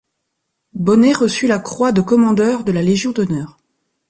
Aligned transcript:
Bonnet 0.73 1.13
reçut 1.13 1.45
la 1.45 1.59
croix 1.59 1.91
de 1.91 2.01
commandeur 2.01 2.63
de 2.63 2.71
la 2.71 2.81
légion 2.81 3.11
d'honneur. 3.11 3.59